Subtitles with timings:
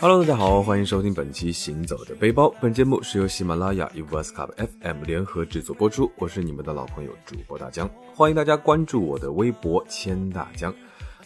[0.00, 2.44] Hello，大家好，欢迎收听本期《行走的背包》。
[2.60, 6.08] 本节目是由喜马拉雅与 v o s c u p FM 联合制作播出。
[6.18, 10.72] 我是你们的老朋友主播大江，欢迎大家关注我的微博“千大江”，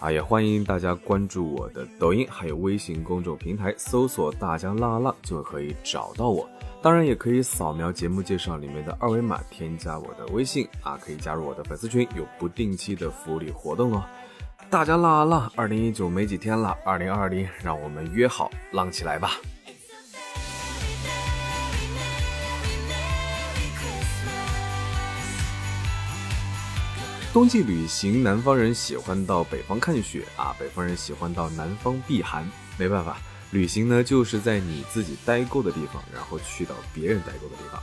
[0.00, 6.48] 啊，也欢迎大家关注我的抖音，还有微信公众平台，搜索“大江浪浪”就可以找到我。
[6.80, 14.02] 当然，也可以扫描节目介绍里面的二维码，添加我的微信，啊，可以加入我的粉丝群，有不定期的福利活动哦。
[14.72, 15.52] 大家浪啊浪！
[15.54, 19.32] 二零一九没几天了，二零二零，让我们约好浪起来吧！
[27.34, 32.50] 冬季旅行，南方人喜欢到北方看雪啊，北方人喜欢到南方避寒。
[32.78, 33.18] 没办法，
[33.50, 37.78] 旅行呢就是在你自己待够的地方，然后去到别人待够的地方。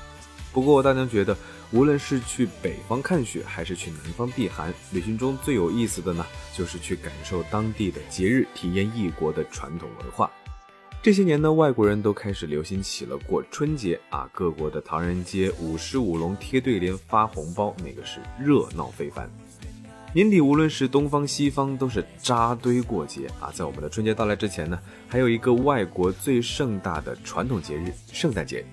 [0.51, 1.37] 不过大娘觉得，
[1.71, 10.29] 无论是去北方看雪，还是去南方避寒，旅行中最有意思的呢，就是去感受当地的节日，体验异国的传统文化。
[11.01, 19.29] 这些年呢，外国人都开始流行起了过春节啊，各国的唐人街舞狮舞龙、贴对联、发红包，那个是热闹非凡。
[20.11, 23.51] 年底无论是东方西方，都是扎堆过节啊。
[23.53, 28.65] 在我们的春节到来之前呢，还有一个外国最盛大的传统节日——圣诞节。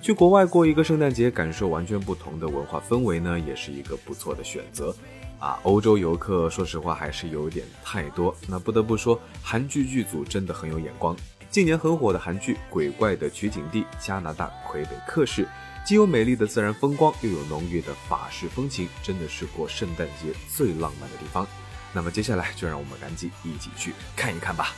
[0.00, 4.94] 去国外过一个圣诞节，感受完全不同的文化氛围呢，也是一个不错的选择。
[5.38, 8.34] 啊，欧洲游客说实话还是有点太多。
[8.48, 11.16] 那不得不说，韩剧剧组真的很有眼光。
[11.50, 15.46] 近年很火的韩剧《鬼怪》的取景地加拿大魁北克市，
[15.84, 21.46] 既有美丽的自然风光，又有浓郁的法式风情，真的是过圣诞节最浪漫的地方。
[21.92, 24.74] 那么接下来就让我们赶紧一起去看一看吧。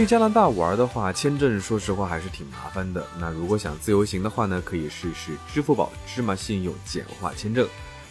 [0.00, 3.06] 去加拿大玩的话，签证说实话还是挺麻烦的。
[3.16, 7.64] 那如果想自由行的话呢，可以试试支付宝芝麻信用简化签证，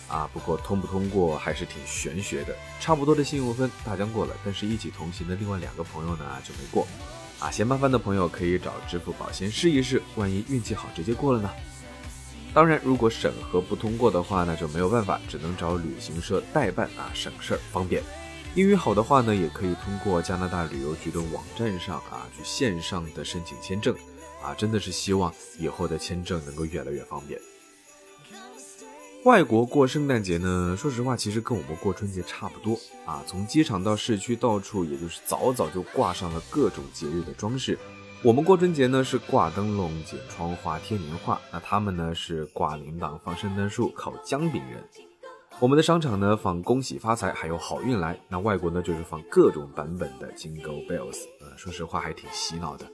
[0.08, 2.56] 啊，不过通不通过还是挺玄学的。
[2.80, 6.88] 差不多的信用分大疆过了，但是一起同行的另外两个朋友呢就没过。
[7.38, 11.50] 啊，嫌麻烦的朋友可以找支付宝先试一试，万一运气好直接过了呢？
[12.54, 18.02] 当然，如果审核不通过的话，那就没有办法，只能找旅行社代办啊，省事儿方便。
[18.56, 23.96] 英语好的话呢，也可以通过加拿大旅游局的网站上啊，去线上的申请签证
[24.44, 27.40] 啊，真的是希望以后的签证能够越来越方便。
[29.24, 37.80] 外国过圣诞节呢，说实话，其实跟我们过春节差不多啊，从机场到市区，到处也就是早早就挂上了各种节日的装饰。
[38.22, 44.84] 我们过春节呢是挂灯笼、剪窗花、贴年画，那他们呢是挂铃铛、放圣诞树、烤姜饼人。
[45.64, 48.20] 我们的商场呢放恭喜发财，还有好运来。
[48.28, 52.86] 那外国呢就是放各种版本的 Jingle Bells，呃，说实话还挺洗脑的。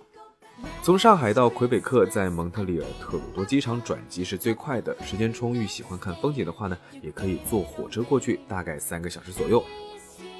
[0.84, 4.96] 从上海到魁北克，在蒙特利尔特鲁多机场转机是最快的。
[5.02, 9.64] 时间充裕，喜欢看风景的话呢，也可以坐火车过去，大概三个小时左右。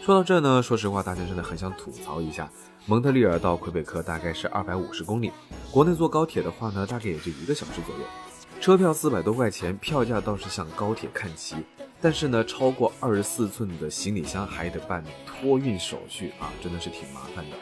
[0.04, 2.48] 说到这呢，说实话，大家真的很想吐槽一下，
[2.86, 5.32] 蒙特利尔到魁北克大概是二百五十公里，
[5.72, 8.02] 国内坐高铁的话呢，大概也就一个小时左右，
[8.62, 11.56] 车票四百多块钱，票价倒是像高铁看齐。
[12.02, 17.58] 但是呢，超过二十四寸的行李箱还得办托运手续啊，真的是挺麻烦的。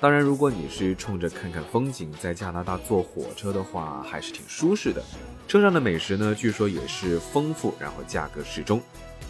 [0.00, 5.02] 当然，如果你是冲着看看风景，在加拿大坐火车的话，还是挺舒适的。
[5.48, 8.80] 车上的美食呢，据说也是丰富，然后价格适中。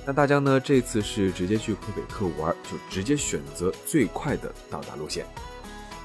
[0.04, 5.24] 那大家呢，这次是直接去魁北克玩，就直接选择最快的到达路线。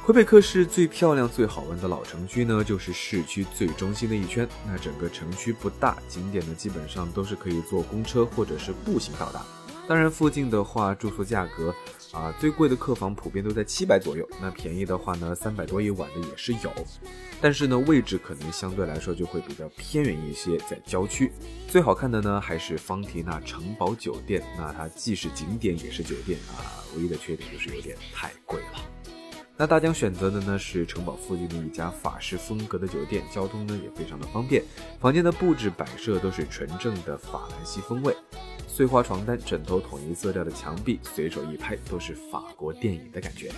[0.05, 4.45] 魁北克市最漂亮、最好玩的老城区呢，就是市区最中心的一圈。
[4.67, 9.45] 那整个城区不大，景点呢基本上都是可以坐公车或者是步行到达。
[9.87, 11.73] 当然，附近的话住宿价格
[12.11, 16.69] 啊，最贵的客房普遍都在七百左右，那便宜的话呢，三百多一晚的也是有。
[17.39, 21.31] 但是呢，位置可能相对来说就会比较偏远一些，在郊区。
[21.69, 24.43] 最好看的呢，还是方提纳城堡酒店。
[24.57, 28.92] 那它既是景点也是酒店啊，唯一的缺点就是有点太贵了。
[29.63, 34.61] 那大江选择的呢是城堡附近的一家法式风格的酒店，交通呢也非常的方便，
[34.99, 38.13] 房间的布置摆设都是纯正的法兰西风味，
[38.67, 43.53] 碎花床单、枕头统一色调的墙壁，随手一拍都是法国电影的感觉。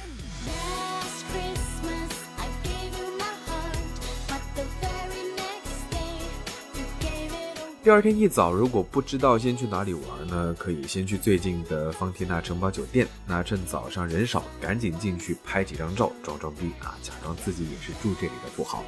[7.85, 13.07] 第二天一早，如果不知道先去哪里玩呢，可以先去最近的方提纳城堡酒店。
[13.27, 18.83] 那趁早上人少，赶紧进去拍几张照，装装逼啊，假装自己也是住这里的富豪。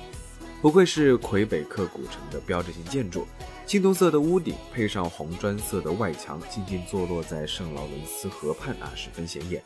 [0.63, 3.27] 不愧是魁北克古城的标志性建筑，
[3.67, 9.61] 青铜色的屋顶配上红砖色的外墙，静静坐落在圣劳伦斯河畔啊，十分显眼。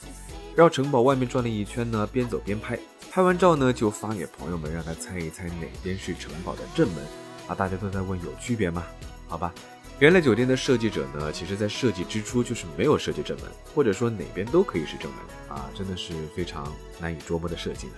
[0.58, 2.78] 绕城堡外面转了一圈呢，边走边拍，
[3.10, 6.98] 拍完照呢就发给朋友们，让他猜一猜哪边是城堡的正门
[7.48, 7.56] 啊。
[7.56, 8.84] 大家都在问有区别吗？
[9.32, 9.54] 好吧，
[10.00, 16.70] 原来酒店的设计者呢，其实在设计之初就是没有设计正门，或者说哪边都可以是正门啊，真的是非常
[17.00, 17.94] 难以捉摸的设计呢。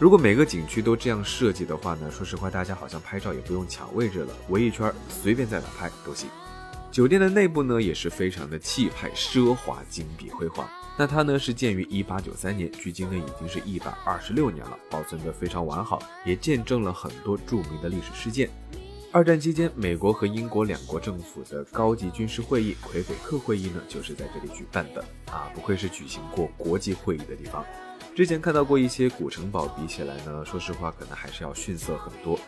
[0.00, 6.28] 如果每个景区都这样设计的话呢，说实话，大家好像拍照也不用抢位置了，围一圈随便在哪拍都行。
[6.90, 10.68] 酒店的内部呢也是非常的气派、奢华、金碧辉煌。
[10.98, 18.50] 那它呢是建于一八九三年，距今呢已经是一百二十六年了，保存的非常完好，也见证了很多著名的历史事件。
[19.16, 25.02] 二战期间，美国和英国两国政府的高级军事会议——魁北克会议呢，就是在这里举办的
[25.32, 25.50] 啊！
[25.54, 27.64] 不愧是举行过国际会议的地方。
[28.14, 32.38] 之前看到过一些古城堡，比起来呢，说实话，可能还是要逊色很多。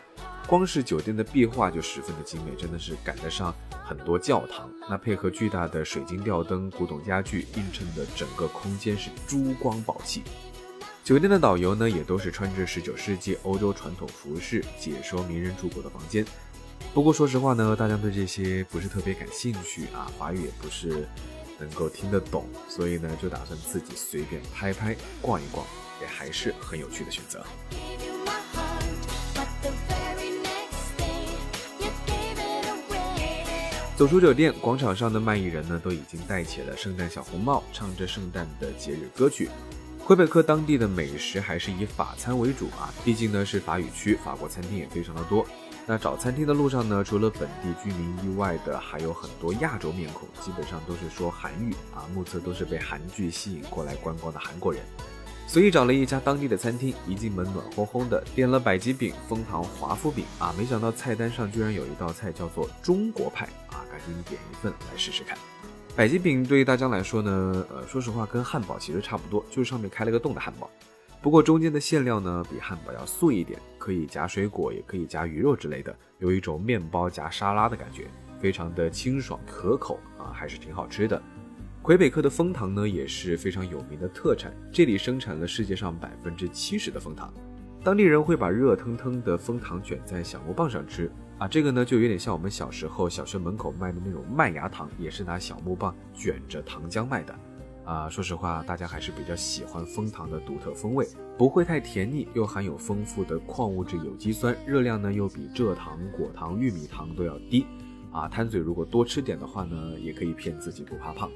[0.45, 3.51] 光是酒店的壁画就十分的精美，真的是赶得上
[3.83, 4.69] 很多教堂。
[4.87, 10.21] 那配合巨大的水晶吊灯、古董家具，映衬的整个空间是珠光宝气。
[11.03, 16.23] 酒店的导游呢，也都是穿着十九世纪欧洲传统服饰，解说名人住过的房间。
[16.91, 21.07] 不过说实话呢，大家对这些不是特别感兴趣啊，法语也不是
[21.57, 25.65] 能够听得懂，所以呢就打算自己随便拍拍、逛一逛，
[26.01, 27.45] 也还是很有趣的选择。
[33.95, 39.49] 走出酒店，广场上的卖艺人呢都已经戴起了圣诞小红帽，唱着圣诞的节日歌曲。
[40.05, 45.45] 魁北克当地的美食还是以法餐为主啊，毕竟呢是法语区，法国餐厅也非常的多。
[45.89, 54.83] 那找餐厅的路上呢，除了本地居民以外的，还有很多亚洲面孔，基本上都是说韩语啊，目测都是被韩剧吸引过来观光的韩国人。
[55.47, 65.35] 所以找了一家当地的餐厅，一进门暖烘烘的，点了百吉饼、枫糖华夫饼啊，没想到菜单上居然有一道菜叫做中国派啊，赶紧点一份来试试看。
[65.95, 70.69] 百吉饼对于大家来说呢，呃，说实话跟汉堡其实差不多，就是上面开了个洞的汉堡。
[71.21, 78.07] 不过中间的馅料呢，比汉堡要素一点，可以夹水果，也可以夹鱼肉之类的，有一种面包夹沙拉的感觉，
[78.39, 81.21] 非常的清爽可口啊，还是挺好吃的。
[81.81, 87.33] 魁北克的枫糖呢也是非常有名的特产，这里生产了世界上百分之七十的枫糖，
[87.83, 97.37] 当地人会把热腾腾的枫糖卷在小木棒上吃啊，这个呢就有点像我们小时候小学门口卖的那种麦芽糖，也是拿小木棒卷着糖浆卖的。
[97.89, 101.07] 啊，说实话，大家还是比较喜欢枫糖的独特风味，
[101.39, 107.65] 不会太甜腻，又含有丰富的矿物质有机酸，热量呢又比蔗糖、果糖、玉米糖都要低。
[108.11, 111.31] 啊，贪嘴如果多吃点的话呢，也可以骗自己不怕胖。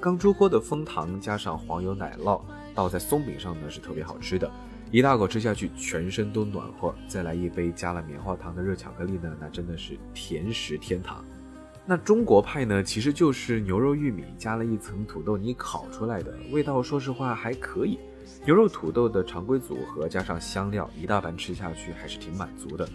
[0.00, 2.40] 刚出锅的枫糖加上黄油奶酪，
[2.74, 4.50] 倒在松饼上呢是特别好吃的，
[4.90, 6.94] 一大口吃下去，全身都暖和。
[7.06, 11.22] 再来一杯加了棉花糖的热巧克力呢，那真的是甜食天堂。
[11.86, 17.98] 那中国派呢，其实就是牛肉玉米加了一层土豆泥烤出来的，味道说实话还可以。
[18.46, 22.88] 牛肉土豆的常规组合加上香料，一大盘吃下去还是挺满足的。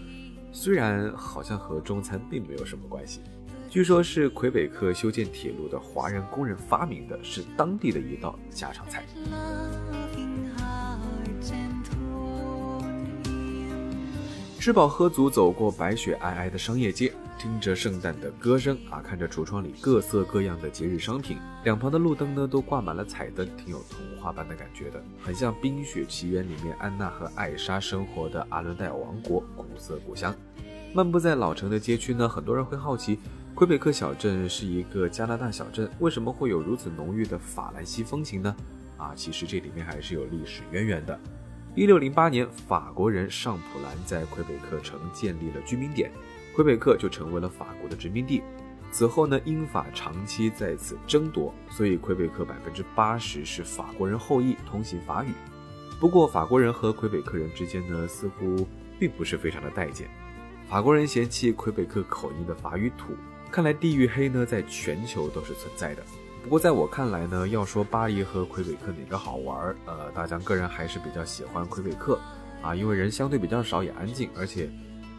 [0.51, 3.21] 虽然好像和中餐并没有什么关系，
[3.69, 9.05] 据说是魁北克修建铁路的华人工人发明的，是当地的一道家常菜。
[14.59, 30.35] 吃饱喝足，走过白雪皑皑的商业街，听着圣诞的歌声啊，看着橱窗里各色各样的节日商品，两旁的路灯呢都挂满了彩灯，挺有童话般的感觉的，很像《冰雪奇缘》里面安娜和艾莎生活的阿伦戴尔王国，古色古香。
[30.93, 33.19] 漫步在老城的街区呢，很多人会好奇，
[33.55, 38.53] 魁北克小镇是一个加拿大小镇，为什么会有如此浓郁的法兰西风情呢？
[38.97, 41.17] 啊，其实这里面还是有历史渊源的。
[41.73, 46.11] 一六零八年，法国人尚普兰在魁北克城建立了居民点，
[46.59, 48.43] 魁北克就成为了法国的殖民地。
[48.91, 55.29] 此后呢，英法长期在此争夺，所以魁北克百分之八十是法国人后裔，通行法语。
[56.01, 58.67] 不过，法国人和魁北克人之间呢，似乎
[58.99, 60.09] 并不是非常的待见。
[60.67, 63.13] 法国人嫌弃魁北克口音的法语土，
[63.49, 66.03] 看来地域黑呢，在全球都是存在的。
[66.43, 72.19] 不过在我看来呢，要说巴黎和魁北克哪个好玩，呃，大江个人还是比较喜欢魁北克，
[72.61, 74.69] 啊，因为人相对比较少，也安静，而且，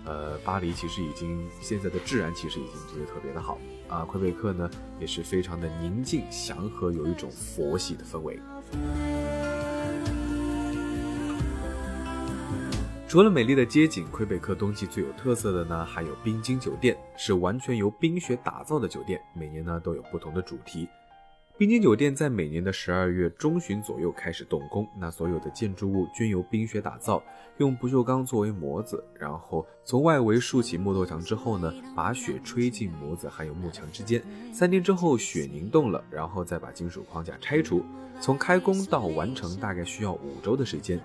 [0.05, 8.41] 呃，巴黎其实已经现在的治安其实已经不是特别的好，啊，魁北克呢也是非常的宁静祥和，有一种佛系的氛围。
[13.07, 20.89] 除了美丽的街景，魁北克冬季最有特色的呢，还有冰晶酒店，是完全由冰雪打造的酒店，每年呢都有不同的主题。
[21.61, 27.23] 冰晶酒店在每年的十二月中旬左右开始动工，那所有的建筑物均由冰雪打造，
[27.59, 34.23] 用不锈钢作为模子，然后从外围竖起木头墙之后呢，把雪吹进模子还有幕墙之间。
[34.55, 37.85] 三天之后雪凝冻了，然后再把金属框架拆除。
[38.23, 40.99] 从开工到完成大概需要五周的时间。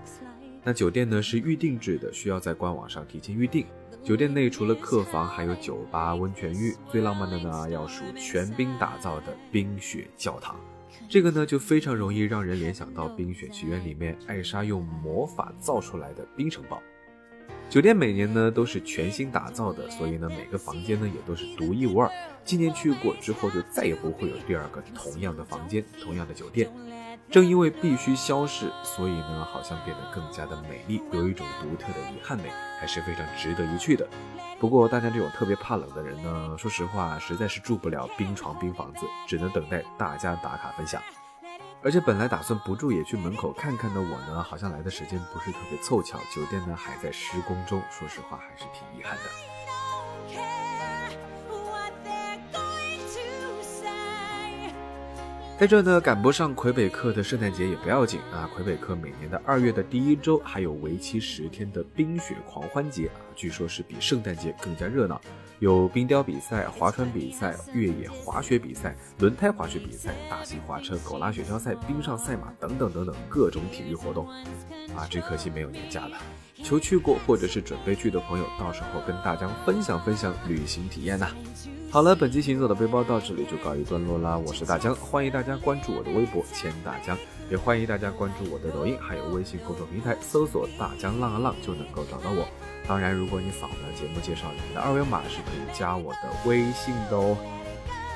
[0.64, 3.66] 那酒店呢是预定制的，需要在官网上提前预定。
[4.06, 6.72] 酒店内除了客房，还有酒吧、温泉浴。
[6.88, 10.54] 最浪漫的呢，要数全冰打造的冰雪教堂。
[11.08, 16.80] 这个呢就非常容易让人联想到《冰雪奇缘》里面艾莎用魔法造出来的冰城堡。
[17.68, 22.10] 酒店每年呢都是全新打造的，所以呢每个房间呢也都是独一无二。
[22.44, 26.70] 今年去过之后，就再也不会有第二个同样的房间、同样的酒店。
[27.28, 32.44] 正因为必须消逝，所以呢好像变得更加的美丽，有一种独特的遗憾美，
[32.80, 34.08] 还是非常值得一去的。
[34.60, 41.02] 不过大家这种特别怕冷的人呢，说实话实在是住不了冰床冰房子，只能等待大家打卡分享。
[41.82, 49.22] 而且本来打算不住也去门口看看的我呢，好像来的时间不是特别凑巧，酒店呢还在施工中，说实话还是挺遗憾的。
[55.58, 65.20] 在这呢赶不上魁北克的圣诞节也不要紧啊，魁北克每年的二月的第一周还有为期十天的冰雪狂欢节啊，据说是比圣诞节更加热闹。
[65.58, 74.28] 有冰雕比赛、划船比赛、越野滑雪比赛、轮胎滑雪比赛、大型滑车、狗拉雪橇赛、冰上赛马等等等等各种体育活动，
[74.94, 76.18] 啊，只可惜没有年假了。
[76.66, 81.28] 求去过或者是准备去的朋友，到时候跟大家分享分享旅行体验呐。
[81.92, 84.36] 好了，本期行走的背包到这里就告一段落啦。
[84.36, 87.16] 我是大江，欢迎大家关注我的微博千大江，
[87.48, 92.44] 也欢迎大家关注我的抖音，还有微信公众平台，搜索大江浪啊浪就能够找到我。
[92.88, 97.36] 当然，如果你扫了节目介绍里面的二维码，是可以加我的微信的哦。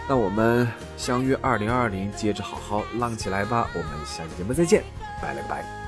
[0.08, 0.66] 那我们
[0.96, 3.70] 相约二零二零，接着好好浪起来吧！
[3.74, 4.82] 我们下期节目再见，
[5.22, 5.79] 拜了个拜。